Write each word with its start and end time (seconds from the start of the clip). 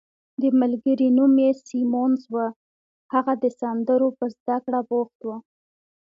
د 0.41 0.43
ملګري 0.59 1.07
نوم 1.17 1.33
یې 1.43 1.49
سیمونز 1.67 2.21
وو، 2.33 2.45
هغه 3.13 3.33
د 3.43 3.45
سندرو 3.59 4.09
په 4.17 4.25
زده 4.37 4.57
کړه 4.65 4.79
بوخت 4.89 5.19
وو. 5.23 5.35